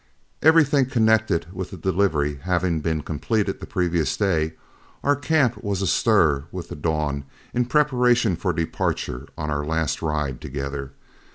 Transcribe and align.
Everything 0.41 0.87
connected 0.87 1.45
with 1.53 1.69
the 1.69 1.77
delivery 1.77 2.37
having 2.41 2.79
been 2.79 3.03
completed 3.03 3.59
the 3.59 3.67
previous 3.67 4.17
day, 4.17 4.53
our 5.03 5.15
camp 5.15 5.63
was 5.63 5.79
astir 5.83 6.45
with 6.51 6.69
the 6.69 6.75
dawn 6.75 7.23
in 7.53 7.65
preparation 7.65 8.35
for 8.35 8.51
departure 8.51 9.27
on 9.37 9.51
our 9.51 9.63
last 9.63 10.01
ride 10.01 10.41
together. 10.41 10.93